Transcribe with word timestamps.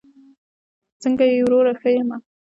څنګه 1.01 1.23
یې 1.31 1.39
وروره؟ 1.45 1.73
ښه 1.79 1.89
یمه 1.95 2.17